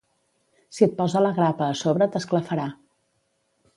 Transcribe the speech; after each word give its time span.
Si 0.77 0.87
et 0.87 0.95
posa 1.01 1.21
la 1.25 1.33
grapa 1.39 1.67
a 1.73 1.77
sobre 1.85 2.09
t'esclafarà. 2.17 2.67